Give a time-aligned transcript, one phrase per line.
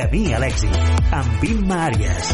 [0.00, 0.76] Camí a l'èxit,
[1.12, 2.28] amb Imma Àries.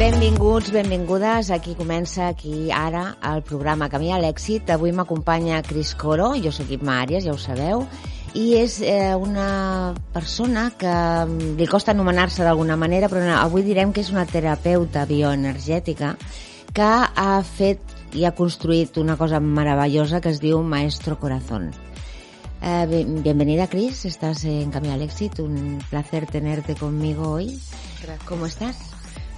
[0.00, 1.52] Benvinguts, benvingudes.
[1.54, 4.72] Aquí comença, aquí ara, el programa Camí a l'èxit.
[4.74, 7.84] Avui m'acompanya Cris Coro, jo soc Imma Àries, ja ho sabeu,
[8.34, 13.94] i és eh, una persona que mm, li costa anomenar-se d'alguna manera, però avui direm
[13.94, 16.16] que és una terapeuta bioenergètica
[16.74, 21.70] que ha fet i ha construït una cosa meravellosa que es diu Maestro Corazón.
[22.64, 24.04] Eh, bienvenida, Cris.
[24.04, 25.42] Estás en Camino al Éxito.
[25.42, 27.58] Un placer tenerte conmigo hoy.
[28.00, 28.28] Gracias.
[28.28, 28.78] ¿Cómo estás?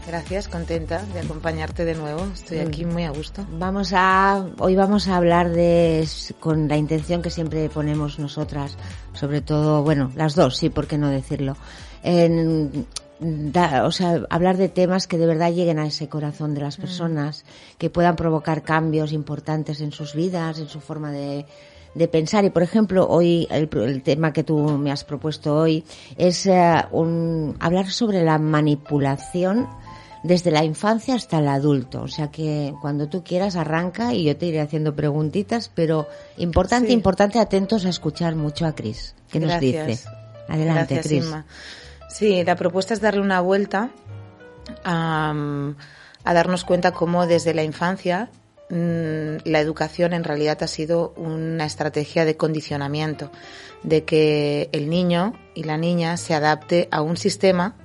[0.07, 2.27] Gracias, contenta de acompañarte de nuevo.
[2.35, 3.47] Estoy aquí muy a gusto.
[3.53, 6.07] Vamos a, hoy vamos a hablar de,
[6.39, 8.77] con la intención que siempre ponemos nosotras,
[9.15, 11.57] sobre todo, bueno, las dos, sí, por qué no decirlo,
[12.03, 12.87] en,
[13.19, 16.77] da, o sea, hablar de temas que de verdad lleguen a ese corazón de las
[16.77, 17.47] personas,
[17.79, 21.47] que puedan provocar cambios importantes en sus vidas, en su forma de,
[21.95, 22.45] de pensar.
[22.45, 25.85] Y, por ejemplo, hoy el, el tema que tú me has propuesto hoy
[26.17, 29.69] es eh, un, hablar sobre la manipulación
[30.23, 32.03] desde la infancia hasta el adulto.
[32.03, 36.89] O sea que cuando tú quieras arranca y yo te iré haciendo preguntitas, pero importante,
[36.89, 36.95] Sí.
[36.95, 39.15] importante, atentos a escuchar mucho a Cris.
[39.31, 39.99] ¿Qué nos dice?
[40.49, 41.25] Adelante, Cris.
[42.09, 43.91] Sí, la propuesta es darle una vuelta
[44.85, 45.35] a,
[46.25, 48.31] a darnos cuenta cómo desde la infancia
[48.69, 53.31] la educación en realidad ha sido una estrategia de condicionamiento,
[53.83, 57.77] de que el niño y la niña se adapte a un sistema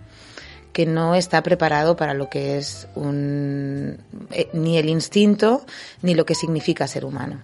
[0.72, 3.98] que no está preparado para lo que es un,
[4.32, 5.66] eh, ni el instinto
[6.02, 7.42] ni lo que significa ser humano.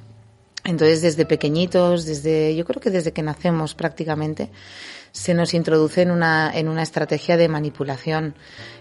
[0.63, 4.49] Entonces, desde pequeñitos, desde, yo creo que desde que nacemos prácticamente,
[5.15, 8.35] se nos introduce en una, en una estrategia de manipulación,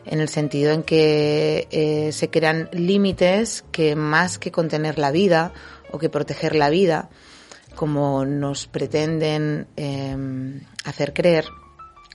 [0.05, 5.53] en el sentido en que eh, se crean límites que más que contener la vida
[5.93, 7.09] o que proteger la vida,
[7.77, 11.47] como nos pretenden eh, hacer creer,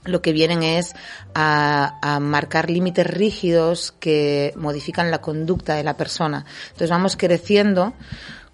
[0.04, 0.94] lo que vienen es
[1.34, 6.44] a, a marcar límites rígidos que modifican la conducta de la persona.
[6.66, 7.94] Entonces vamos creciendo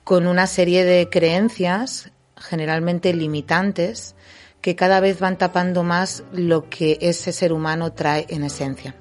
[0.05, 4.16] con una serie de creencias generalmente limitantes
[4.67, 8.97] que cada vez van tapando más lo que ese ser humano trae en esencia.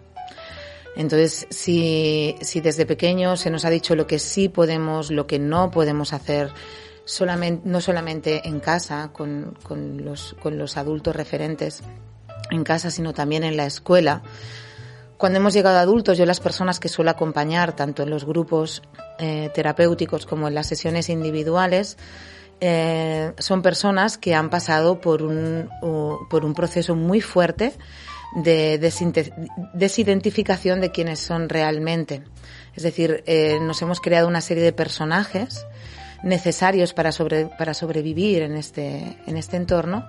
[0.95, 5.71] Entonces, si, desde pequeño se nos ha dicho lo que sí podemos, lo que no
[5.71, 6.51] podemos hacer,
[7.03, 11.81] solamente, no solamente en casa, con, con, los, con los adultos referentes
[12.51, 14.21] en casa, sino también en la escuela,
[15.17, 18.83] cuando hemos llegado a adultos, yo las personas que suelo acompañar, tanto en los grupos
[19.17, 21.97] eh, terapéuticos como en las sesiones individuales,
[22.61, 25.69] eh, son personas que han pasado por un,
[26.29, 27.73] por un proceso muy fuerte
[28.35, 28.77] de
[29.73, 32.23] desidentificación de quiénes son realmente.
[32.75, 35.65] Es decir, eh, nos hemos creado una serie de personajes
[36.23, 40.05] necesarios para, sobre, para sobrevivir en este, en este entorno,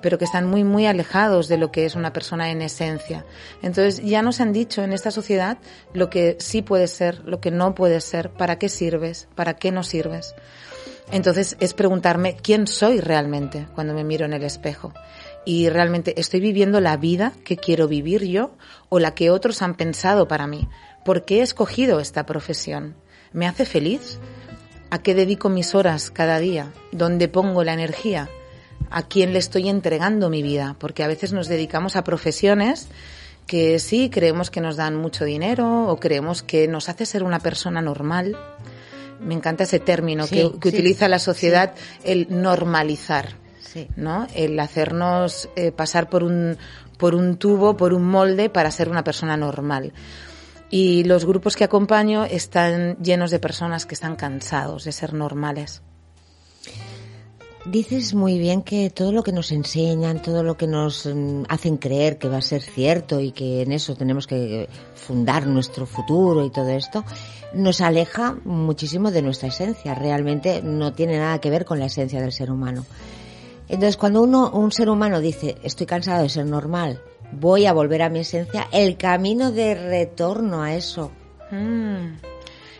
[0.00, 3.26] pero que están muy, muy alejados de lo que es una persona en esencia.
[3.62, 5.58] Entonces, ya nos han dicho en esta sociedad
[5.92, 9.70] lo que sí puede ser, lo que no puede ser, para qué sirves, para qué
[9.70, 10.34] no sirves.
[11.12, 14.94] Entonces, es preguntarme quién soy realmente cuando me miro en el espejo.
[15.44, 18.56] Y realmente, ¿estoy viviendo la vida que quiero vivir yo
[18.88, 20.68] o la que otros han pensado para mí?
[21.04, 22.96] ¿Por qué he escogido esta profesión?
[23.32, 24.18] ¿Me hace feliz?
[24.90, 26.72] ¿A qué dedico mis horas cada día?
[26.92, 28.30] ¿Dónde pongo la energía?
[28.90, 30.76] ¿A quién le estoy entregando mi vida?
[30.78, 32.88] Porque a veces nos dedicamos a profesiones
[33.46, 37.40] que sí creemos que nos dan mucho dinero o creemos que nos hace ser una
[37.40, 38.36] persona normal.
[39.24, 41.74] Me encanta ese término Sí, que, que sí, utiliza la sociedad,
[42.04, 43.30] el normalizar.
[43.60, 43.88] Sí.
[43.96, 44.26] ¿no?
[44.34, 46.58] El hacernos eh, pasar por un,
[46.98, 49.92] por un tubo, por un molde para ser una persona normal.
[50.70, 55.82] Y los grupos que acompaño están llenos de personas que están cansados de ser normales.
[57.64, 61.76] Dices muy bien que todo lo que nos enseñan, todo lo que nos mm, hacen
[61.76, 66.44] creer que va a ser cierto y que en eso tenemos que fundar nuestro futuro
[66.44, 67.04] y todo esto,
[67.54, 69.94] nos aleja muchísimo de nuestra esencia.
[69.94, 72.84] Realmente no tiene nada que ver con la esencia del ser humano.
[73.68, 77.00] Entonces, cuando uno, un ser humano dice, estoy cansado de ser normal,
[77.30, 81.12] voy a volver a mi esencia, el camino de retorno a eso.
[81.52, 82.31] Mm.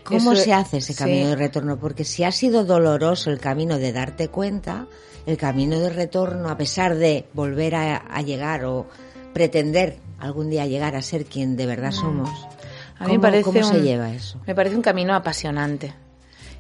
[0.05, 1.31] ¿Cómo Eso- se hace ese camino sí.
[1.31, 1.77] de retorno?
[1.79, 4.87] Porque si ha sido doloroso el camino de darte cuenta,
[5.27, 8.87] el camino de retorno, a pesar de volver a, a llegar o
[9.33, 13.05] pretender algún día llegar a ser quien de verdad somos, Mm.
[13.05, 14.39] A mí me ¿cómo- parece ¿cómo se lleva eso?
[14.47, 15.93] Me parece un camino apasionante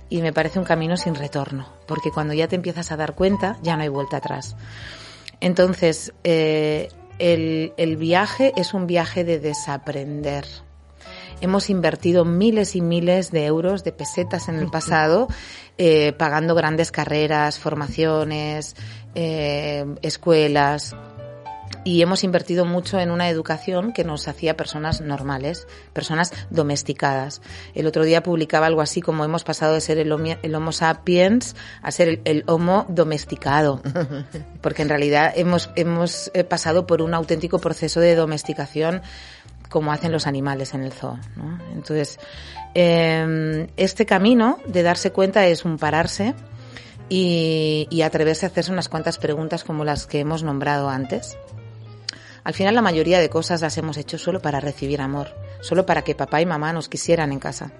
[0.08, 3.58] y me parece un camino sin retorno, porque cuando ya te empiezas a dar cuenta
[3.62, 4.56] ya no hay vuelta atrás.
[5.40, 6.88] Entonces, eh,
[7.18, 10.44] el, el viaje es un viaje de desaprender.
[11.42, 15.26] Hemos invertido miles y miles de euros, de pesetas en el pasado,
[15.76, 18.76] eh, pagando grandes carreras, formaciones,
[19.16, 20.94] eh, escuelas,
[21.84, 27.42] y hemos invertido mucho en una educación que nos hacía personas normales, personas domesticadas.
[27.74, 30.72] El otro día publicaba algo así como hemos pasado de ser el homo, el homo
[30.72, 33.82] sapiens a ser el, el homo domesticado,
[34.60, 39.02] porque en realidad hemos, hemos eh, pasado por un auténtico proceso de domesticación
[39.72, 41.18] como hacen los animales en el zoo.
[41.36, 41.58] ¿no?
[41.72, 42.20] Entonces,
[42.74, 46.34] eh, este camino de darse cuenta es un pararse
[47.08, 51.36] y, y atreverse a hacerse unas cuantas preguntas como las que hemos nombrado antes.
[52.44, 55.28] Al final la mayoría de cosas las hemos hecho solo para recibir amor,
[55.60, 57.72] solo para que papá y mamá nos quisieran en casa.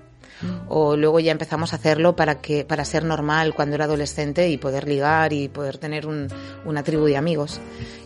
[0.69, 4.57] O luego ya empezamos a hacerlo para que para ser normal cuando era adolescente y
[4.57, 6.29] poder ligar y poder tener un-
[6.65, 7.61] una tribu de amigos.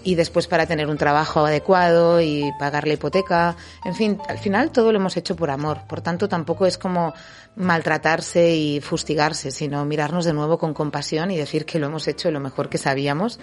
[0.04, 3.56] Y después para tener un trabajo adecuado y pagar la hipoteca.
[3.84, 5.80] En fin, al final todo lo hemos hecho por amor.
[5.88, 7.12] Por tanto, tampoco es como
[7.56, 12.30] maltratarse y fustigarse, sino mirarnos de nuevo con compasión y decir que lo hemos hecho
[12.30, 13.40] lo mejor que sabíamos.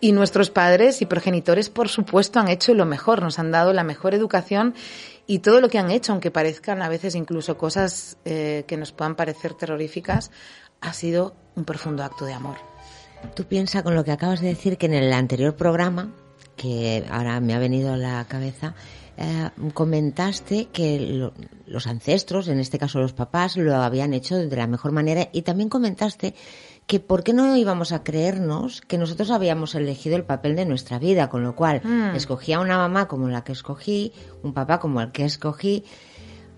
[0.00, 3.82] Y nuestros padres y progenitores, por supuesto, han hecho lo mejor, nos han dado la
[3.82, 4.74] mejor educación
[5.26, 8.92] y todo lo que han hecho, aunque parezcan a veces incluso cosas eh, que nos
[8.92, 10.30] puedan parecer terroríficas,
[10.80, 12.56] ha sido un profundo acto de amor.
[13.34, 16.12] Tú piensas con lo que acabas de decir que en el anterior programa,
[16.56, 18.74] que ahora me ha venido a la cabeza,
[19.16, 21.32] eh, comentaste que lo-
[21.66, 25.42] los ancestros, en este caso los papás, lo habían hecho de la mejor manera y
[25.42, 26.34] también comentaste
[26.86, 30.98] que por qué no íbamos a creernos que nosotros habíamos elegido el papel de nuestra
[30.98, 32.14] vida, con lo cual Mm.
[32.14, 34.12] escogía una mamá como la que escogí,
[34.42, 35.84] un papá como el que escogí,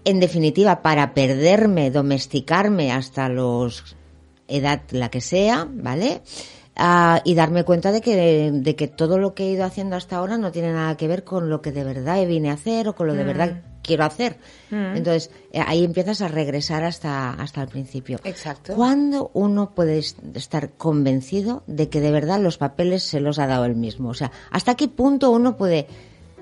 [0.04, 3.96] en definitiva, para perderme, domesticarme hasta los
[4.48, 6.22] edad la que sea, ¿vale?
[6.78, 10.16] Ah, y darme cuenta de que, de que todo lo que he ido haciendo hasta
[10.16, 12.94] ahora no tiene nada que ver con lo que de verdad vine a hacer o
[12.94, 14.36] con lo de verdad quiero hacer.
[14.70, 18.18] Entonces, eh, ahí empiezas a regresar hasta, hasta el principio.
[18.24, 18.74] Exacto.
[18.74, 23.46] ¿Cuándo uno puede es- estar convencido de que de verdad los papeles se los ha
[23.46, 24.10] dado él mismo?
[24.10, 25.86] O sea, ¿hasta qué punto uno puede,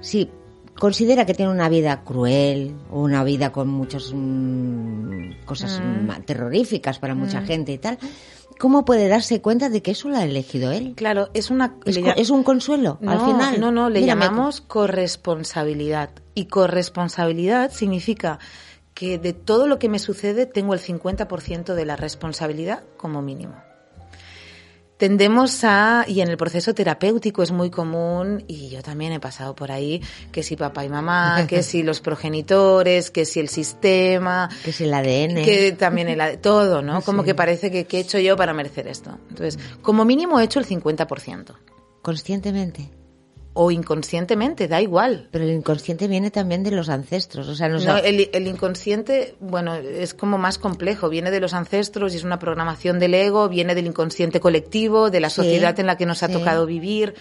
[0.01, 0.31] si
[0.77, 6.99] considera que tiene una vida cruel o una vida con muchas mm, cosas ma- terroríficas
[6.99, 7.99] para mucha gente y tal,
[8.59, 10.95] ¿cómo puede darse cuenta de que eso lo ha elegido él?
[10.97, 11.77] Claro, es una...
[11.85, 13.61] Es, le un consuelo al final.
[13.61, 16.11] No, no, le llamamos corresponsabilidad.
[16.35, 18.39] Y corresponsabilidad significa
[18.95, 23.55] que de todo lo que me sucede tengo el 50% de la responsabilidad como mínimo.
[25.05, 29.55] Tendemos a, y en el proceso terapéutico es muy común, y yo también he pasado
[29.55, 30.01] por ahí,
[30.33, 34.81] que si papá y mamá, que si los progenitores, que si el sistema, que es
[34.81, 35.45] el ADN.
[35.45, 37.03] que también el de todo, ¿no?
[37.03, 37.27] Como Sí.
[37.27, 39.19] que parece que qué he hecho yo para merecer esto.
[39.29, 41.53] Entonces, como mínimo he hecho el 50%.
[42.01, 42.89] Conscientemente.
[43.57, 45.29] O inconscientemente, da igual.
[45.31, 47.47] Pero el inconsciente viene también de los ancestros.
[47.49, 51.09] O sea, nos No, ha- el, el inconsciente, bueno, es como más complejo.
[51.09, 55.21] Viene de los ancestros y es una programación del ego, viene del inconsciente colectivo, de
[55.21, 56.33] la Sí, sociedad en la que nos ha sí.
[56.33, 57.15] tocado vivir.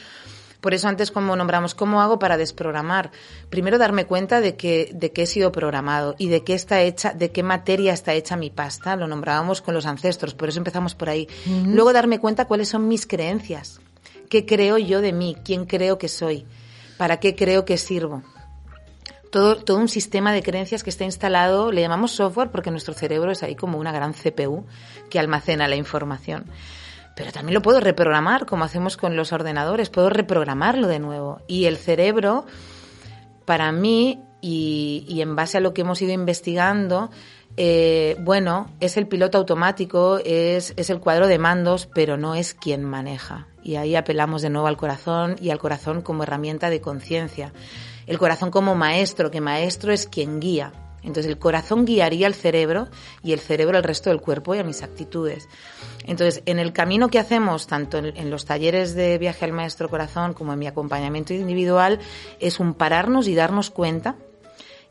[0.60, 3.12] Por eso antes como nombramos, ¿cómo hago para desprogramar?
[3.50, 7.13] Primero darme cuenta de que, de que he sido programado y de qué está hecha,
[7.13, 8.96] de qué materia está hecha mi pasta.
[8.96, 11.27] Lo nombrábamos con los ancestros, por eso empezamos por ahí.
[11.65, 13.81] Luego darme cuenta cuáles son mis creencias.
[14.30, 15.36] ¿Qué creo yo de mí?
[15.44, 16.46] ¿Quién creo que soy?
[16.98, 18.24] ¿Para qué creo que sirvo?
[19.34, 23.32] todo, todo un sistema de creencias que está instalado, le llamamos software porque nuestro cerebro
[23.32, 24.63] es ahí como una gran CPU
[25.10, 26.46] que almacena la información.
[27.15, 31.42] Pero también lo puedo reprogramar, como hacemos con los ordenadores, puedo reprogramarlo de nuevo.
[31.48, 32.46] Y el cerebro,
[33.46, 37.10] para mí, y, y en base a lo que hemos ido investigando,
[37.55, 42.53] eh, bueno, es el piloto automático, es, es el cuadro de mandos, pero no es
[42.53, 43.48] quien maneja.
[43.63, 47.53] Y ahí apelamos de nuevo al corazón y al corazón como herramienta de conciencia.
[48.07, 50.74] El corazón como maestro, que maestro es quien guía.
[51.03, 52.88] Entonces el corazón guiaría al cerebro
[53.24, 55.50] y el cerebro al resto del cuerpo y a mis actitudes.
[56.05, 59.89] Entonces, en el camino que hacemos, tanto en, en, los talleres de viaje al maestro
[59.89, 62.00] corazón como en mi acompañamiento individual,
[62.39, 64.15] es un pararnos y darnos cuenta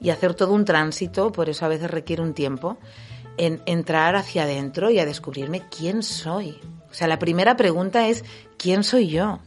[0.03, 2.77] y hacer todo un tránsito, por eso a veces requiere un tiempo,
[3.39, 6.59] en entrar hacia adentro y a descubrirme quién soy.
[6.91, 8.25] O sea, la primera pregunta es,
[8.59, 9.39] ¿quién soy yo?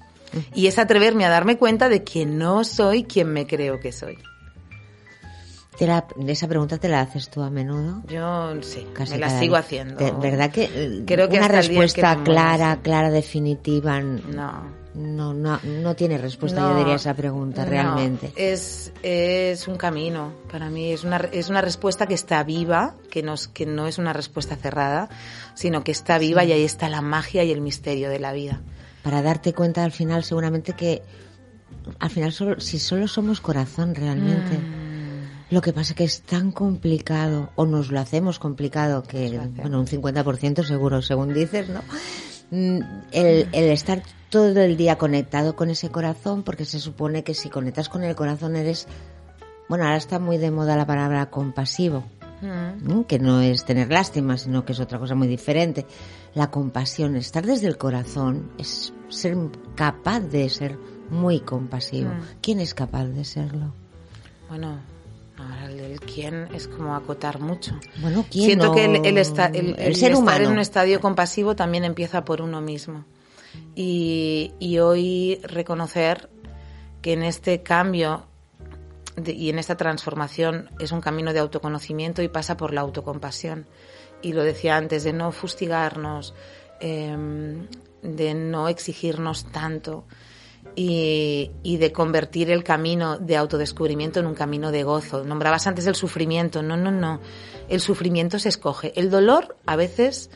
[0.55, 4.17] Y es atreverme a darme cuenta de que no soy quien me creo que soy.
[5.77, 8.01] Te la- esa pregunta te la haces tú a menudo.
[8.07, 9.59] Yo sí, Casi me la sigo día.
[9.59, 9.95] haciendo.
[9.97, 14.85] De verdad que eh, Creo que una que respuesta muera, clara, clara, definitiva, No.
[14.96, 18.32] No, no, no tiene respuesta, yo No, diría esa pregunta, no, realmente.
[18.36, 23.22] Es, es un camino para mí, es una, es una respuesta que está viva, que,
[23.22, 25.10] nos, que no es una respuesta cerrada,
[25.54, 28.62] sino que está viva y ahí está la magia y el misterio de la vida.
[29.04, 31.04] Para darte cuenta al final, seguramente que
[32.00, 34.58] al final, solo, si solo somos corazón realmente.
[34.58, 35.54] Mm.
[35.54, 39.56] Lo que pasa que es tan complicado, o nos lo hacemos complicado, que, hacemos.
[39.56, 41.82] bueno, un 50% seguro, según dices, ¿no?
[42.50, 42.80] Mm,
[43.12, 44.02] El, el estar
[44.36, 48.15] todo el día conectado con ese corazón, porque se supone que si conectas con el
[48.18, 48.86] corazón eres,
[49.70, 52.04] bueno, ahora está muy de moda la palabra compasivo,
[52.42, 53.04] Mm.
[53.04, 55.86] que no es tener lástima, sino que es otra cosa muy diferente.
[56.34, 59.38] La compasión, estar desde el corazón, es ser
[59.75, 60.77] capaz de ser
[61.10, 62.10] muy compasivo.
[62.10, 62.22] Mm.
[62.42, 63.74] ¿Quién es capaz de serlo?
[64.50, 64.80] Bueno,
[65.38, 67.72] ahora el quién es como acotar mucho.
[68.01, 68.75] Bueno, ¿quién Siento no?
[68.75, 70.46] que el, el esta- el- El el ser estar humano.
[70.48, 73.06] en un estadio compasivo también empieza por uno mismo.
[73.75, 76.29] Y, y hoy reconocer
[77.01, 78.25] que en este cambio
[79.15, 83.65] de- y en esta transformación es un camino de autoconocimiento y pasa por la autocompasión.
[84.21, 86.33] Y lo decía antes, de no fustigarnos,
[86.79, 87.67] em,
[88.01, 90.05] de no exigirnos tanto
[90.75, 95.24] y, y de convertir el camino de autodescubrimiento en un camino de gozo.
[95.24, 96.63] Nombrabas antes el sufrimiento.
[96.63, 97.19] No, no, no.
[97.69, 98.93] El sufrimiento se escoge.
[98.95, 100.29] El dolor a veces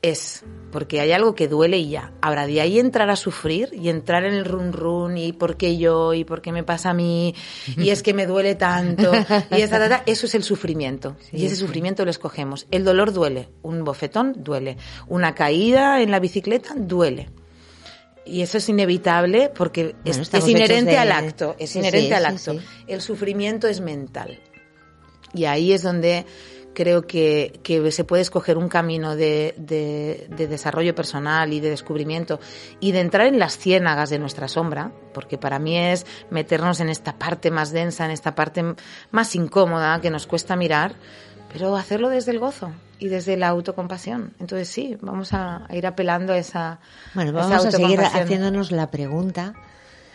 [0.00, 2.12] es, porque hay algo que duele y ya.
[2.20, 5.76] Ahora, de ahí entrar a sufrir y entrar en el run run y por qué
[5.76, 7.34] yo y por qué me pasa a mí
[7.76, 9.10] y es que me duele tanto
[9.50, 11.16] y esa, ta, ta, eso es el sufrimiento.
[11.32, 12.66] y ese sufrimiento lo escogemos.
[12.70, 14.76] El dolor duele, un bofetón duele,
[15.08, 17.30] una caída en la bicicleta duele.
[18.24, 22.56] Y eso es inevitable porque es, inherente de- al acto, es inherente sí, al acto.
[22.86, 24.38] El sufrimiento es mental.
[25.34, 26.24] Y ahí es donde
[26.74, 31.70] creo que, que se puede escoger un camino de, de- de desarrollo personal y de
[31.70, 32.38] descubrimiento
[32.80, 36.88] y de entrar en las ciénagas de nuestra sombra, porque para mí es meternos en
[36.88, 38.64] esta parte más densa, en esta parte
[39.10, 40.94] más incómoda que nos cuesta mirar,
[41.52, 42.70] pero hacerlo desde el gozo
[43.00, 44.34] y desde la autocompasión.
[44.38, 46.78] Entonces sí, vamos a, a ir apelando a esa
[47.14, 49.54] Bueno, esa vamos a seguir haciéndonos la pregunta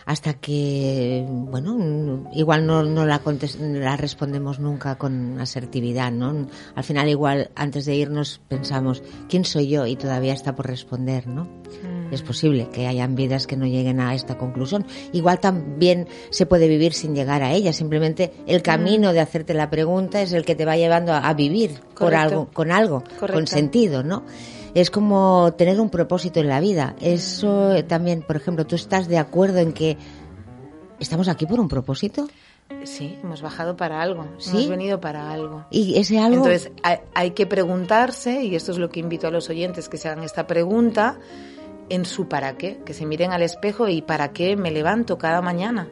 [0.06, 3.22] hasta que, bueno, igual no, no la,
[3.60, 6.48] la respondemos nunca con asertividad, ¿no?
[6.76, 9.86] Al final igual antes de irnos pensamos, ¿quién soy yo?
[9.86, 11.46] Y todavía está por responder, ¿no?
[11.46, 12.14] Mm.
[12.14, 14.86] Es posible que hayan vidas que no lleguen a esta conclusión.
[15.14, 17.74] Igual también se puede vivir sin llegar a ella.
[17.74, 21.34] Simplemente el camino de hacerte la pregunta es el que te va llevando a, a
[21.34, 24.24] vivir por algo, con algo, con sentido, ¿no?
[24.74, 26.96] Es como tener un propósito en la vida.
[27.00, 29.98] Eso también, por ejemplo, ¿tú estás de acuerdo en que
[31.00, 32.28] estamos aquí por un propósito?
[32.84, 34.52] Sí, hemos bajado para algo, ¿Sí?
[34.52, 35.66] hemos venido para algo.
[35.70, 36.46] Y ese algo...
[36.46, 39.98] Entonces hay, hay que preguntarse, y esto es lo que invito a los oyentes que
[39.98, 41.20] se hagan esta pregunta,
[41.90, 45.42] en su para qué, que se miren al espejo y para qué me levanto cada
[45.42, 45.90] mañana.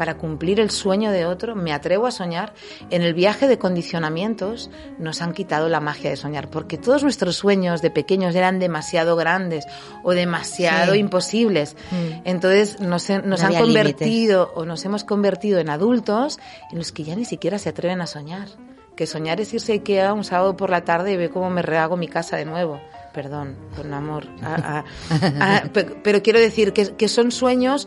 [0.00, 2.54] Para cumplir el sueño de otro, me atrevo a soñar.
[2.88, 7.36] En el viaje de condicionamientos nos han quitado la magia de soñar, porque todos nuestros
[7.36, 9.66] sueños de pequeños eran demasiado grandes
[10.02, 11.00] o demasiado Sí.
[11.00, 11.76] imposibles.
[11.90, 12.20] Mm.
[12.24, 16.38] Entonces nos, he- nos No han convertido o nos hemos convertido en adultos
[16.72, 18.48] en los que ya ni siquiera se atreven a soñar.
[18.96, 21.60] Que soñar es irse a Ikea un sábado por la tarde y ver cómo me
[21.60, 22.80] rehago mi casa de nuevo.
[23.12, 24.28] Perdón, con amor.
[24.42, 24.84] Ah, ah,
[25.40, 27.86] ah, pe- pero quiero decir que, que son sueños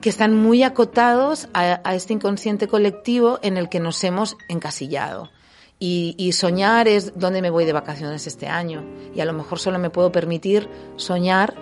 [0.00, 5.30] que están muy acotados a, a este inconsciente colectivo en el que nos hemos encasillado.
[5.78, 8.84] Y, y soñar es dónde me voy de vacaciones este año.
[9.14, 11.54] Y a lo mejor solo me puedo permitir soñar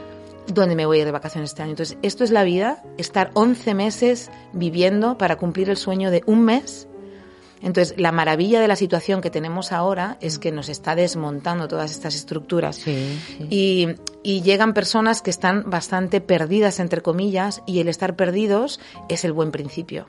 [0.47, 1.71] dónde me voy de vacaciones este año.
[1.71, 6.45] Entonces, esto es la vida, estar 11 meses viviendo para cumplir el sueño de un
[6.45, 6.89] mes.
[7.62, 11.91] Entonces, la maravilla de la situación que tenemos ahora es que nos está desmontando todas
[11.91, 12.77] estas estructuras.
[12.77, 13.47] Sí, sí.
[13.50, 13.89] Y,
[14.23, 19.33] y llegan personas que están bastante perdidas, entre comillas, y el estar perdidos es el
[19.33, 20.07] buen principio.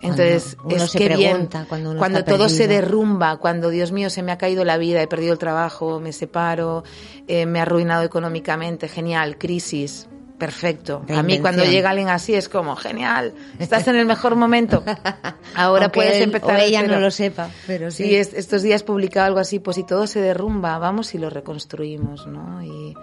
[0.00, 2.80] Entonces, Cuando uno es se que bien, pregunta, cuando uno está todo se perdido.
[2.82, 6.12] derrumba, cuando Dios mío se me ha caído la vida, he perdido el trabajo, me
[6.12, 6.84] separo,
[7.26, 10.06] eh, me ha arruinado económicamente, genial, crisis,
[10.38, 11.02] perfecto.
[11.08, 14.84] A mí cuando llega alguien así es como, genial, estás en el mejor momento.
[15.56, 16.50] Ahora Aunque puedes él empezar.
[16.54, 18.04] o ella no lo sepa, pero sí.
[18.04, 21.28] Sí, es- estos días publicaba algo así, pues si todo se derrumba, vamos y lo
[21.28, 22.62] reconstruimos, ¿no?
[22.62, 22.94] Y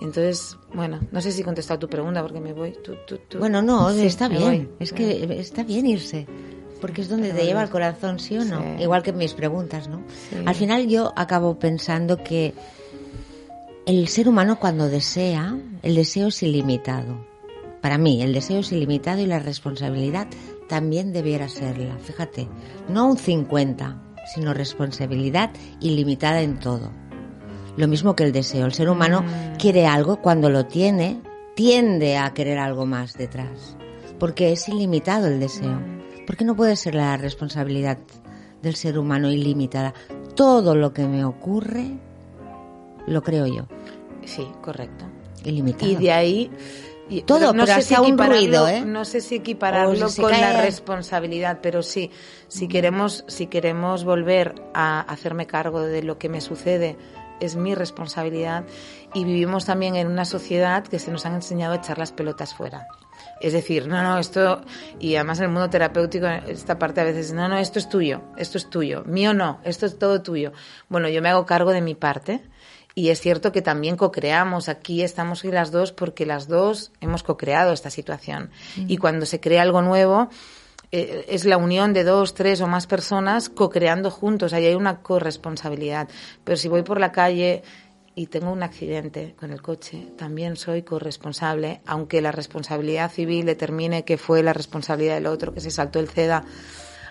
[0.00, 2.72] entonces, bueno, no sé si he contestado tu pregunta porque me voy.
[2.82, 3.38] Tú, tú, tú.
[3.38, 4.42] Bueno, no, Sí, está bien.
[4.42, 4.68] voy.
[4.80, 6.26] Es que está bien irse.
[6.80, 8.60] Porque es donde te lleva el corazón, ¿sí o no?
[8.60, 8.82] Sí.
[8.82, 10.02] Igual que mis preguntas, ¿no?
[10.30, 10.36] Sí.
[10.44, 12.54] Al final yo acabo pensando que
[13.86, 17.24] el ser humano cuando desea, el deseo es ilimitado.
[17.80, 20.26] Para mí, el deseo es ilimitado y la responsabilidad
[20.68, 21.98] también debiera serla.
[21.98, 22.48] Fíjate,
[22.88, 24.02] no un 50,
[24.34, 26.90] sino responsabilidad ilimitada en todo.
[27.76, 28.66] Lo mismo que el deseo.
[28.66, 29.56] El ser humano Mm.
[29.58, 31.20] quiere algo cuando lo tiene,
[31.54, 33.76] tiende a querer algo más detrás.
[34.18, 35.80] Porque es ilimitado el deseo.
[36.26, 37.98] ¿Por qué no puede ser la responsabilidad
[38.62, 39.94] del ser humano ilimitada?
[40.36, 41.98] Todo lo que me ocurre
[43.06, 43.66] lo creo yo.
[44.24, 45.04] Sí, correcto.
[45.44, 45.90] Ilimitado.
[45.90, 46.50] Y de ahí...
[47.08, 48.82] y- Todo, no pero sé si un ruido, ¿eh?
[48.86, 52.10] No sé si equipararlo si con la responsabilidad, pero sí,
[52.46, 56.96] si queremos, si queremos volver a hacerme cargo de lo que me sucede,
[57.44, 58.64] es mi responsabilidad.
[59.14, 62.54] Y vivimos también en una sociedad que se nos han enseñado a echar las pelotas
[62.54, 62.86] fuera.
[63.40, 64.62] Es decir, no, no, esto,
[65.00, 68.22] y además en el mundo terapéutico, esta parte a veces, no, no, esto es tuyo,
[68.36, 70.52] esto es tuyo, mío no, esto es todo tuyo.
[70.88, 72.40] Bueno, yo me hago cargo de mi parte
[72.94, 77.22] y es cierto que también co-creamos, aquí estamos hoy las dos porque las dos hemos
[77.22, 78.50] co-creado esta situación.
[78.76, 80.28] Y cuando se crea algo nuevo,
[80.94, 85.00] eh, es la unión de dos, tres o más personas co-creando juntos, ahí hay una
[85.00, 86.06] corresponsabilidad.
[86.44, 87.62] Pero si voy por la calle
[88.14, 94.04] y tengo un accidente con el coche, también soy corresponsable, aunque la responsabilidad civil determine
[94.04, 96.44] que fue la responsabilidad del otro, que se saltó el CEDA,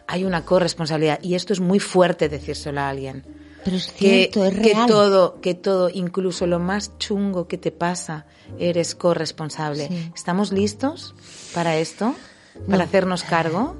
[0.06, 1.18] hay una corresponsabilidad.
[1.24, 3.26] Y esto es muy fuerte decírselo a alguien
[3.66, 4.86] Pero es que, cierto, es que real.
[4.86, 8.28] todo, que todo, incluso lo más chungo que te pasa,
[8.60, 9.88] eres corresponsable.
[9.88, 10.12] Sí.
[10.14, 11.16] ¿Estamos listos
[11.56, 12.14] para esto?
[12.66, 12.84] ¿Para No.
[12.84, 13.76] hacernos cargo?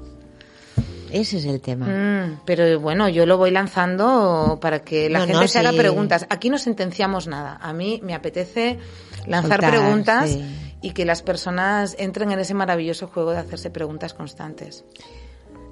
[1.10, 1.86] Ese es el tema.
[1.86, 5.70] Mm, pero bueno, yo lo voy lanzando para que la No, gente no, se haga
[5.72, 5.76] sí.
[5.76, 6.26] preguntas.
[6.30, 7.58] Aquí no sentenciamos nada.
[7.60, 8.78] A mí me apetece
[9.26, 10.42] lanzar Soltar, preguntas sí.
[10.80, 14.84] y que las personas entren en ese maravilloso juego de hacerse preguntas constantes.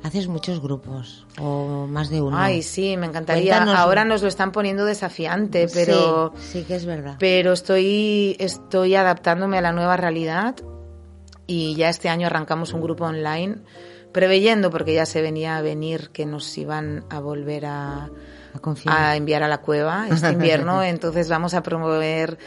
[0.03, 2.37] Haces muchos grupos o más de uno.
[2.39, 3.57] Ay, sí, me encantaría.
[3.59, 7.17] Cuéntanos- Ahora nos lo están poniendo desafiante, pero Sí, sí que es verdad.
[7.19, 10.55] pero estoy, estoy adaptándome a la nueva realidad
[11.51, 13.57] y ya este año arrancamos un grupo online
[14.13, 18.09] preveyendo, porque ya se venía a venir que nos iban a volver a,
[18.87, 22.39] A enviar a la cueva este invierno, entonces vamos a promover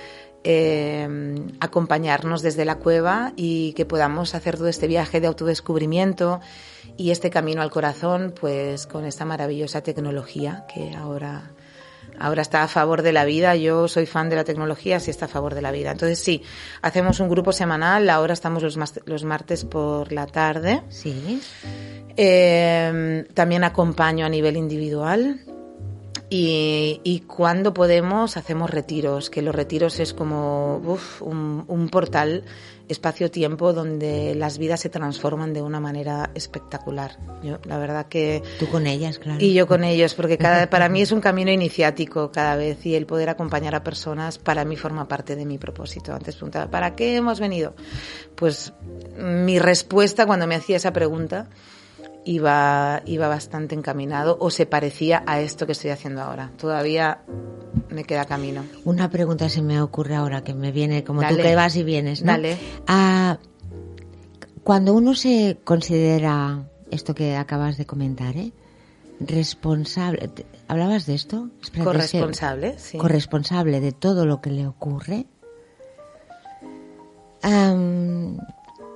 [0.46, 6.40] eh, acompañarnos desde la cueva y que podamos hacer todo este viaje de autodescubrimiento
[6.96, 11.52] y este camino al corazón, pues con esta maravillosa tecnología que ahora
[12.20, 13.56] ahora está a favor de la vida.
[13.56, 15.92] Yo soy fan de la tecnología, sí está a favor de la vida.
[15.92, 16.44] Entonces sí,
[16.82, 18.10] hacemos un grupo semanal.
[18.10, 20.82] Ahora estamos los, los martes por la tarde.
[20.90, 21.42] Sí.
[22.16, 25.40] Eh, también acompaño a nivel individual.
[26.36, 32.44] Y, y cuando podemos hacemos retiros, que los retiros es como uf, un, un portal
[32.90, 37.20] espacio-tiempo donde las vidas se transforman de una manera espectacular.
[37.44, 39.38] Yo, la verdad que Tú con ellas, claro.
[39.40, 42.96] y yo con ellos, porque cada, para mí es un camino iniciático cada vez y
[42.96, 46.16] el poder acompañar a personas para mí forma parte de mi propósito.
[46.16, 47.76] Antes preguntaba, ¿para qué hemos venido?
[48.34, 48.74] Pues
[49.20, 51.48] mi respuesta cuando me hacía esa pregunta
[52.26, 56.52] iba, iba bastante encaminado o se parecía a esto que estoy haciendo ahora.
[56.58, 57.20] Todavía
[57.90, 58.64] me queda camino.
[58.86, 61.38] Una pregunta se me ocurre ahora que me viene como Dale.
[61.38, 62.32] tú que vas y vienes, ¿no?
[62.32, 62.58] Dale.
[62.88, 63.38] Ah,
[64.64, 68.52] cuando uno se considera esto que acabas de comentar, ¿eh?
[69.20, 70.30] responsable,
[70.68, 71.50] ¿hablabas de esto?
[71.84, 72.98] Corresponsable, sí.
[72.98, 75.26] corresponsable de todo lo que le ocurre.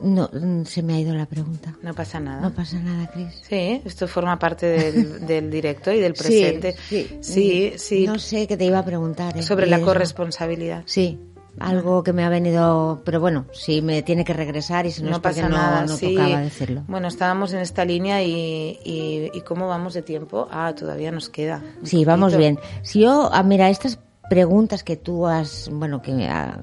[0.01, 1.75] No, mm, se me ha ido la pregunta.
[1.81, 2.41] No pasa nada.
[2.41, 3.41] No pasa nada, Cris.
[3.47, 6.75] Sí, esto forma parte del, del directo y del presente.
[6.87, 8.05] Sí, sí, sí.
[8.05, 9.37] No sé qué te iba a preguntar.
[9.37, 9.41] ¿eh?
[9.41, 10.83] Sobre la corresponsabilidad.
[10.85, 11.19] Sí,
[11.59, 15.09] algo que me ha venido, pero bueno, si me tiene que regresar y si no,
[15.09, 16.13] no es pasa no, nada, no sí.
[16.13, 16.83] tocaba decirlo.
[16.87, 20.47] Bueno, estábamos en esta línea y, y, y ¿cómo vamos de tiempo?
[20.51, 21.63] Ah, todavía nos queda.
[21.83, 22.59] Sí, vamos bien.
[22.83, 26.59] Si yo, ah, mira, estas preguntas que tú has, bueno, que ah,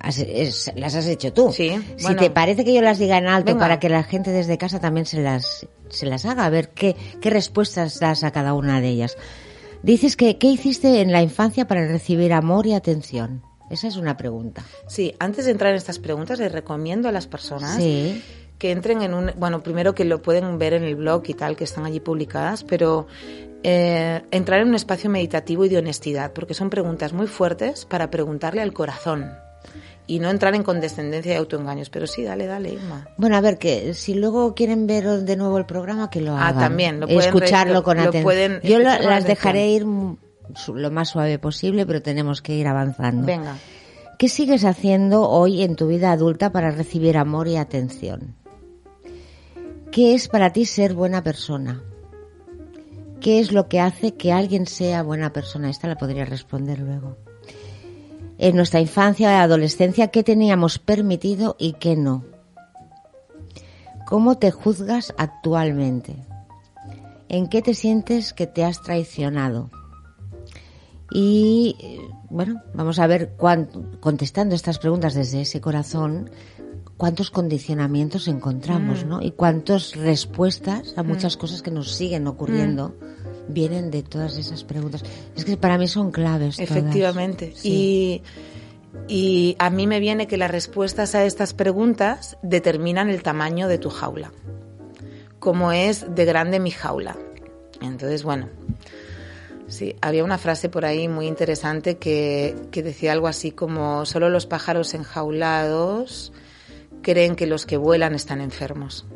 [0.00, 1.52] has- es- las has hecho tú.
[1.52, 2.20] Sí, Si bueno.
[2.22, 3.60] te parece que yo las diga en alto Venga.
[3.60, 6.96] para que la gente desde casa también se las, se las haga, a ver qué,
[7.20, 9.16] qué respuestas das a cada una de ellas.
[9.82, 13.42] Dices que, ¿qué hiciste en la infancia para recibir amor y atención?
[13.70, 14.62] Esa es una pregunta.
[14.86, 18.22] Sí, antes de entrar en estas preguntas, les recomiendo a las personas Sí.
[18.58, 21.56] que entren en un, bueno, primero que lo pueden ver en el blog y tal,
[21.56, 23.06] que están allí publicadas, pero
[23.62, 28.10] eh, entrar en un espacio meditativo y de honestidad, porque son preguntas muy fuertes para
[28.10, 29.32] preguntarle al corazón
[30.06, 31.90] y no entrar en condescendencia y autoengaños.
[31.90, 33.08] Pero sí, dale, dale, Irma.
[33.16, 36.48] Bueno, a ver, que si luego quieren ver de nuevo el programa, que lo Ah,
[36.48, 36.60] hagan.
[36.60, 38.22] también, lo pueden Escucharlo lo- con lo atención.
[38.24, 43.26] pueden Yo lo- las dejaré ir lo más suave posible, pero tenemos que ir avanzando.
[43.26, 43.56] Venga.
[44.18, 48.34] ¿Qué sigues haciendo hoy en tu vida adulta para recibir amor y atención?
[49.90, 51.82] ¿Qué es para ti ser buena persona?
[53.20, 55.68] ¿Qué es lo que hace que alguien sea buena persona?
[55.70, 57.16] Esta la podría responder luego.
[58.38, 62.24] En nuestra infancia y adolescencia, ¿qué teníamos permitido y qué no?
[64.06, 66.16] ¿Cómo te juzgas actualmente?
[67.28, 69.70] ¿En qué te sientes que te has traicionado?
[71.10, 71.76] Y
[72.30, 73.36] bueno, vamos a ver,
[74.00, 76.30] contestando estas preguntas desde ese corazón,
[76.96, 79.08] cuántos condicionamientos encontramos, Mm.
[79.08, 79.22] ¿no?
[79.22, 81.40] Y cuántas respuestas a muchas Mm.
[81.40, 82.94] cosas que nos siguen ocurriendo
[83.48, 85.02] vienen de todas esas preguntas.
[85.36, 86.56] Es que para mí son claves.
[86.56, 86.70] todas.
[86.70, 87.52] Efectivamente.
[87.56, 88.22] Sí.
[89.08, 93.68] Y, y a mí me viene que las respuestas a estas preguntas determinan el tamaño
[93.68, 94.32] de tu jaula.
[95.38, 97.16] Cómo es de grande mi jaula.
[97.80, 98.48] Entonces, bueno.
[99.68, 104.28] Sí, había una frase por ahí muy interesante que, que decía algo así como solo
[104.28, 106.32] los pájaros enjaulados
[107.02, 109.06] creen que los que vuelan están enfermos.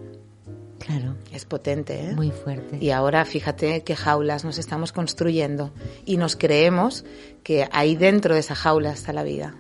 [0.91, 2.15] Claro, Es potente, ¿eh?
[2.15, 2.79] muy fuerte.
[2.81, 5.73] Y ahora fíjate qué jaulas nos estamos construyendo
[6.05, 7.05] y nos creemos
[7.45, 9.55] que ahí dentro de esa jaula está la vida.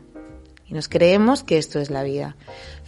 [0.66, 2.36] Y nos creemos que esto es la vida.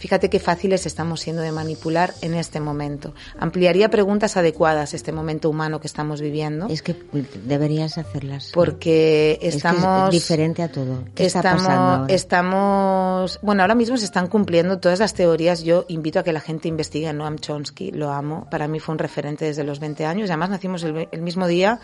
[0.03, 3.13] Fíjate qué fáciles estamos siendo de manipular en este momento.
[3.39, 6.67] Ampliaría preguntas adecuadas este momento humano que estamos viviendo.
[6.67, 6.93] Es que
[7.45, 8.51] deberías hacerlas.
[8.53, 11.05] porque Es que es estamos diferente a todo.
[11.15, 12.13] ¿Qué está estamos, pasando ahora?
[12.13, 15.63] estamos, bueno, ahora mismo se están cumpliendo todas las teorías.
[15.63, 18.45] Yo invito a que la gente investigue a Noam Chomsky, lo amo.
[18.51, 20.29] Para mí fue un referente desde los 20 años.
[20.29, 21.79] Además, nacimos el, el mismo día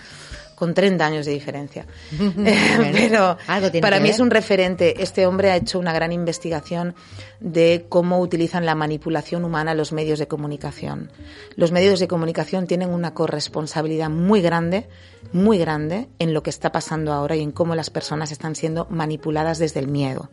[0.60, 1.86] con 30 años de diferencia.
[2.92, 5.02] Pero algo tiene para mí es un referente.
[5.02, 6.94] Este hombre ha hecho una gran investigación
[7.40, 11.12] de cómo utilizan la manipulación humana los medios de comunicación.
[11.56, 14.90] Los medios de comunicación tienen una corresponsabilidad muy grande,
[15.34, 18.88] muy grande en lo que está pasando ahora y en cómo las personas están siendo
[18.90, 20.30] manipuladas desde el miedo.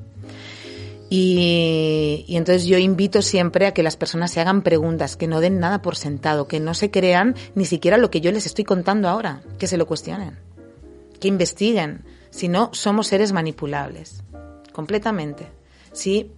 [1.09, 5.41] Y, y entonces yo invito siempre a que las personas se hagan preguntas, que no
[5.41, 8.65] den nada por sentado, que no se crean ni siquiera lo que yo les estoy
[8.65, 10.39] contando ahora, que se lo cuestionen,
[11.21, 12.05] que investiguen.
[12.31, 14.25] Si no, somos seres manipulables,
[14.73, 15.47] completamente.
[15.93, 16.33] Si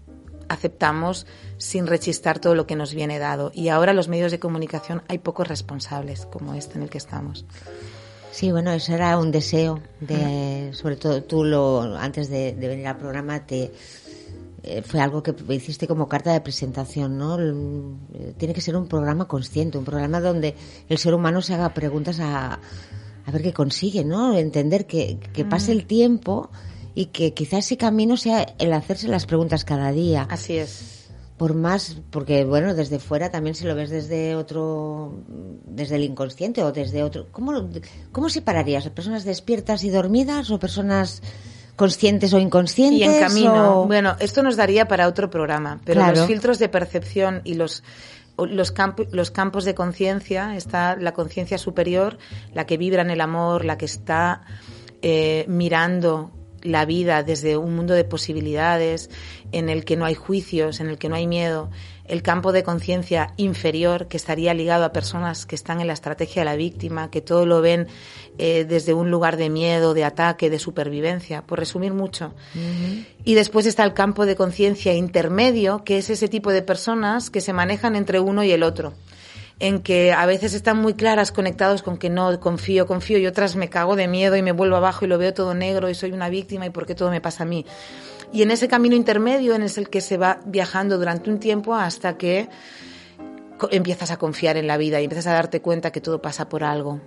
[0.48, 3.50] aceptamos sin rechistar todo lo que nos viene dado.
[3.54, 7.44] Y ahora los medios de comunicación hay pocos responsables, como este en el que estamos.
[8.30, 12.86] Sí, bueno, eso era un deseo de, sobre todo tú lo, antes de, de venir
[12.86, 13.72] al programa te,
[14.62, 17.38] eh, fue algo que hiciste como carta de presentación, ¿no?
[17.40, 20.54] Eh, Tiene que ser un programa consciente, un programa donde
[20.88, 22.58] el ser humano se haga preguntas a,
[23.24, 24.36] a ver qué consigue, ¿no?
[24.36, 26.50] Entender que, que pase el tiempo
[26.98, 30.26] y que quizás ese camino sea el hacerse las preguntas cada día.
[30.28, 30.94] Así es.
[31.36, 35.22] Por más, porque bueno, desde fuera también si lo ves desde otro,
[35.64, 37.28] desde el inconsciente o desde otro.
[37.30, 37.52] ¿Cómo,
[38.10, 38.88] cómo separarías?
[38.90, 41.22] ¿Personas despiertas y dormidas o personas
[41.76, 42.98] conscientes o inconscientes?
[42.98, 43.82] Y en camino.
[43.82, 46.16] o- Bueno, esto nos daría para otro programa, pero Claro.
[46.16, 47.84] los filtros de percepción y los
[48.36, 52.18] los, campo- los campos de conciencia, está la conciencia superior,
[52.54, 54.42] la que vibra en el amor, la que está
[55.02, 56.30] eh, mirando
[56.62, 59.10] la vida desde un mundo de posibilidades,
[59.52, 61.70] en el que no hay juicios, en el que no hay miedo,
[62.04, 66.40] el campo de conciencia inferior, que estaría ligado a personas que están en la estrategia
[66.40, 67.86] de la víctima, que todo lo ven
[68.38, 72.34] eh, desde un lugar de miedo, de ataque, de supervivencia, por resumir mucho.
[73.24, 77.42] Y después está el campo de conciencia intermedio, que es ese tipo de personas que
[77.42, 78.94] se manejan entre uno y el otro
[79.60, 83.56] en que a veces están muy claras, conectados con que no, confío, confío, y otras
[83.56, 86.12] me cago de miedo y me vuelvo abajo y lo veo todo negro y soy
[86.12, 87.66] una víctima y por qué todo me pasa a mí.
[88.32, 91.74] Y en ese camino intermedio en es el que se va viajando durante un tiempo
[91.74, 92.48] hasta que
[93.70, 96.62] empiezas a confiar en la vida y empiezas a darte cuenta que todo pasa por
[96.62, 97.00] algo.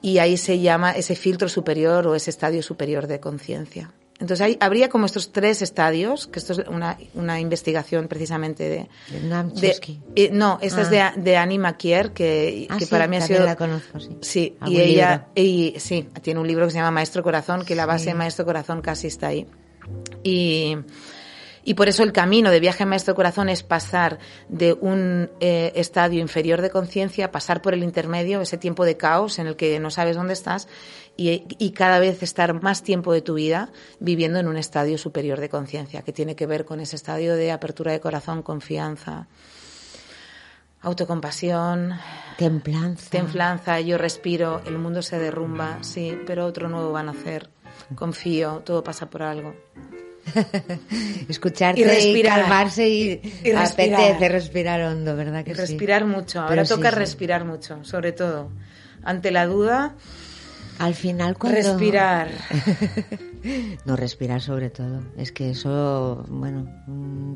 [0.00, 3.92] Y ahí se llama ese filtro superior o ese estadio superior de conciencia.
[4.20, 8.88] Entonces hay, habría como estos tres estadios, que esto es una, una investigación precisamente de...
[9.10, 9.20] De
[9.60, 9.70] de-
[10.14, 11.12] eh, no, esta es Ah.
[11.16, 13.44] de, de Annie Maquier, que, Ah, que sí, para mí ha sido...
[13.46, 14.08] la conozco, sí.
[14.20, 17.86] Sí, y ella, y, sí, tiene un libro que se llama Maestro Corazón, que la
[17.86, 18.10] base Sí.
[18.10, 19.46] de Maestro Corazón casi está ahí.
[20.22, 20.76] Y,
[21.64, 24.18] y por eso el camino de viaje Maestro Corazón es pasar
[24.48, 29.38] de un eh, estadio inferior de conciencia, pasar por el intermedio, ese tiempo de caos
[29.38, 30.68] en el que no sabes dónde estás,
[31.16, 35.40] y, y cada vez estar más tiempo de tu vida viviendo en un estadio superior
[35.40, 39.28] de conciencia, que tiene que ver con ese estadio de apertura de corazón, confianza,
[40.80, 41.98] autocompasión,
[42.38, 43.10] Templanza.
[43.10, 47.50] Templanza, yo respiro, el mundo se derrumba, sí, pero otro nuevo va a nacer.
[47.94, 49.54] Confío, todo pasa por algo.
[51.28, 52.40] Escucharte Y y, respirar.
[52.40, 54.00] calmarse y, Y respirar.
[54.00, 55.60] apetece respirar hondo, ¿verdad que Y sí?
[55.60, 56.96] respirar mucho, ahora Pero sí, toca sí.
[56.96, 58.50] respirar mucho, sobre todo.
[59.02, 59.94] Ante la duda,
[60.80, 61.58] Al final cuando...
[61.58, 62.28] Respirar.
[63.84, 65.02] no respirar sobre todo.
[65.18, 66.66] Es que eso, bueno,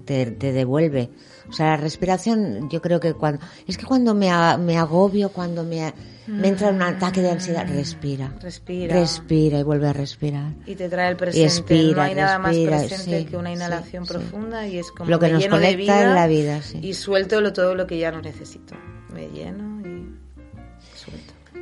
[0.06, 1.10] te, te, devuelve.
[1.46, 3.44] O sea, la respiración, yo creo que cuando...
[3.66, 5.92] Es que cuando me, me agobio, cuando me,
[6.26, 8.32] me entra un ataque de ansiedad, respira.
[8.40, 8.94] Respira.
[8.94, 10.54] Respira y vuelve a respirar.
[10.64, 11.46] Y te trae el presente.
[11.46, 15.10] Expira, no hay nada más presente sí, que una inhalación sí, profunda y es como
[15.10, 16.80] Lo que me nos lleno de conecta vida en la vida, sí.
[16.82, 18.74] y suelto todo lo que ya no necesito.
[19.12, 19.93] Me lleno y.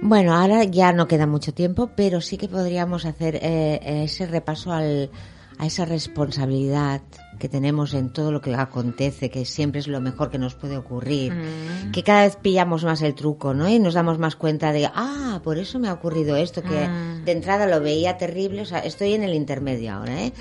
[0.04, 4.72] Bueno, ahora ya no queda mucho tiempo, pero sí que podríamos hacer eh, ese repaso
[4.72, 5.10] al,
[5.58, 7.02] a esa responsabilidad
[7.38, 10.76] que tenemos en todo lo que acontece, que siempre es lo mejor que nos puede
[10.76, 11.92] ocurrir, Mm.
[11.92, 13.68] que cada vez pillamos más el truco, ¿no?
[13.68, 17.24] Y nos damos más cuenta de, ah, por eso me ha ocurrido esto, que Mm.
[17.24, 20.32] de entrada lo veía terrible, o sea, estoy en el intermedio ahora, ¿eh?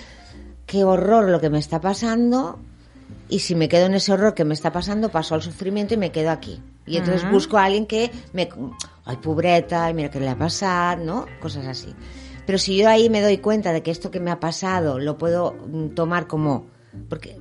[0.66, 2.60] Qué horror lo que me está pasando,
[3.30, 5.98] y si me quedo en ese horror que me está pasando, paso al sufrimiento y
[5.98, 6.62] me quedo aquí.
[6.86, 7.34] Y entonces Ujú.
[7.34, 8.50] busco a alguien que me...
[9.06, 11.26] Ay, pobreta, y mira qué le ha pasado, ¿no?
[11.40, 11.96] Cosas así.
[12.46, 15.18] Pero si yo ahí me doy cuenta de que esto que me ha pasado lo
[15.18, 16.68] puedo mm, tomar como...
[17.08, 17.40] Porque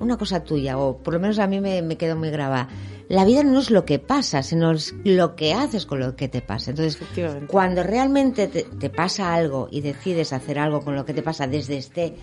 [0.00, 2.68] una cosa tuya, o por lo menos a mí me, me quedó muy grabada.
[3.08, 6.28] La vida no es lo que pasa, sino es lo que haces con lo que
[6.28, 6.70] te pasa.
[6.70, 6.98] Entonces,
[7.48, 11.46] cuando realmente te, te pasa algo y decides hacer algo con lo que te pasa
[11.46, 12.16] desde este,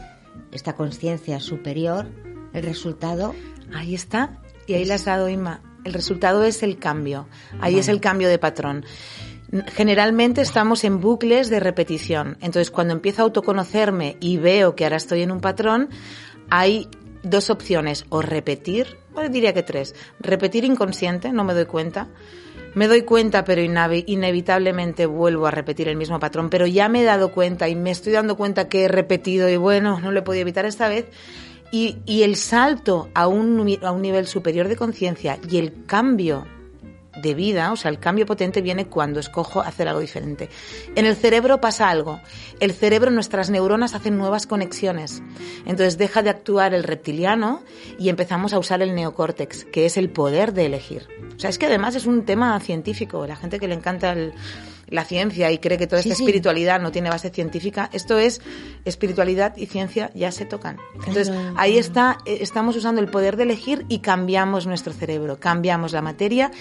[0.51, 2.07] esta conciencia superior,
[2.55, 3.33] el resultado
[3.73, 4.41] Ahí está.
[4.67, 5.61] Y ahí le has dado, Inma.
[5.83, 7.27] El resultado es el cambio.
[7.59, 8.85] Ahí es el cambio de patrón.
[9.67, 12.37] Generalmente estamos en bucles de repetición.
[12.41, 15.89] Entonces, cuando empiezo a autoconocerme y veo que ahora estoy en un patrón,
[16.49, 16.89] hay
[17.21, 18.05] dos opciones.
[18.09, 19.93] O repetir, bueno, diría que tres.
[20.19, 22.07] Repetir inconsciente, no me doy cuenta.
[22.73, 26.49] Me doy cuenta, pero inevitablemente vuelvo a repetir el mismo patrón.
[26.49, 29.55] Pero ya me he dado cuenta y me estoy dando cuenta que he repetido y
[29.55, 31.05] bueno, no lo he podido evitar esta vez.
[31.71, 36.45] Y, el salto a un, a un nivel superior de conciencia y el cambio
[37.21, 40.49] de vida, o sea, el cambio potente viene cuando escojo hacer algo diferente.
[40.95, 42.19] En el cerebro pasa algo.
[42.59, 45.21] El cerebro, nuestras neuronas hacen nuevas conexiones.
[45.65, 47.63] Entonces deja de actuar el reptiliano
[47.97, 51.07] y empezamos a usar el neocórtex, que es el poder de elegir.
[51.35, 53.25] O sea, es que además es un tema científico.
[53.25, 54.33] La gente que le encanta el-
[54.87, 56.23] la ciencia y cree que toda Sí, esta sí.
[56.23, 58.41] espiritualidad no tiene base científica, esto es
[58.85, 60.77] espiritualidad y ciencia ya se tocan.
[60.95, 61.53] Entonces, Claro.
[61.57, 66.01] ahí está, eh, estamos usando el poder de elegir y cambiamos nuestro cerebro, cambiamos la
[66.01, 66.51] materia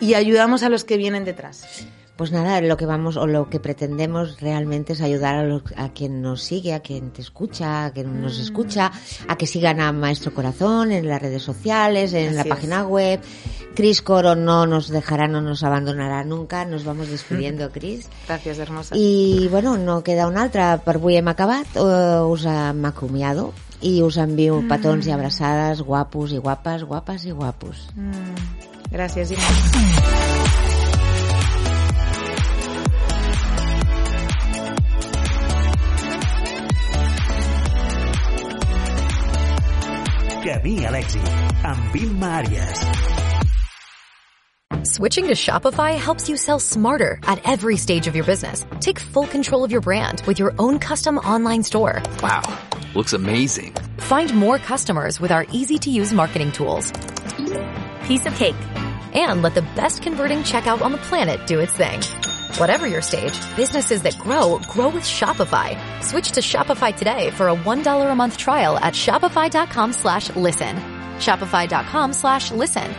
[0.00, 1.86] y ayudamos a los que vienen detrás.
[2.20, 5.88] Pues nada, lo que vamos o lo que pretendemos realmente es ayudar a, los- a
[5.94, 8.92] quien nos sigue, a quien te escucha, a quien nos escucha,
[9.26, 12.46] a que sigan a Maestro Corazón en las redes sociales, en la es.
[12.46, 13.20] página web.
[13.74, 16.66] Cris Coro no nos dejará, no nos abandonará nunca.
[16.66, 18.10] Nos vamos despidiendo, Cris.
[18.28, 18.94] Gracias, hermosa.
[18.98, 20.76] I, bueno, no queda una altra.
[20.84, 21.72] Per avui hem acabat.
[21.74, 27.30] Uh, us hem acomiado i us envio petons i abraçades guapos i guapes, guapes i
[27.32, 27.88] guapos.
[27.96, 30.79] Mm, Gracias, Inma.
[40.40, 41.26] Camí a l'èxit,
[41.68, 42.78] amb Imma Àries.
[44.84, 48.64] Switching to Shopify helps you sell smarter at every stage of your business.
[48.80, 52.00] Take full control of your brand with your own custom online store.
[52.22, 52.42] Wow,
[52.94, 53.74] looks amazing.
[53.98, 56.90] Find more customers with our easy to use marketing tools.
[58.04, 58.56] Piece of cake.
[59.12, 62.00] And let the best converting checkout on the planet do its thing.
[62.58, 65.78] Whatever your stage, businesses that grow, grow with Shopify.
[66.02, 70.76] Switch to Shopify today for a $1 a month trial at shopify.com slash listen.
[71.18, 72.90] Shopify.com slash listen.